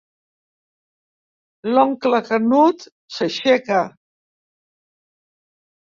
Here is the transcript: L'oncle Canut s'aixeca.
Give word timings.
L'oncle 1.75 2.21
Canut 2.31 2.89
s'aixeca. 3.19 3.81